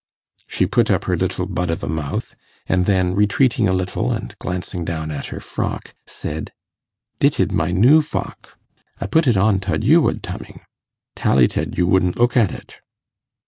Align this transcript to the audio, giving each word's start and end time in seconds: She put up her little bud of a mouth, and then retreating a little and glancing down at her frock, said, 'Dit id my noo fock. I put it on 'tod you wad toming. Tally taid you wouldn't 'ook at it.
She 0.47 0.65
put 0.65 0.89
up 0.89 1.03
her 1.03 1.15
little 1.15 1.45
bud 1.45 1.69
of 1.69 1.83
a 1.83 1.87
mouth, 1.87 2.33
and 2.65 2.87
then 2.87 3.13
retreating 3.13 3.67
a 3.69 3.71
little 3.71 4.11
and 4.11 4.33
glancing 4.39 4.83
down 4.83 5.11
at 5.11 5.27
her 5.27 5.39
frock, 5.39 5.93
said, 6.07 6.51
'Dit 7.19 7.39
id 7.39 7.51
my 7.51 7.69
noo 7.69 8.01
fock. 8.01 8.57
I 8.99 9.05
put 9.05 9.27
it 9.27 9.37
on 9.37 9.59
'tod 9.59 9.83
you 9.83 10.01
wad 10.01 10.23
toming. 10.23 10.61
Tally 11.15 11.47
taid 11.47 11.77
you 11.77 11.85
wouldn't 11.85 12.17
'ook 12.17 12.35
at 12.35 12.51
it. 12.51 12.81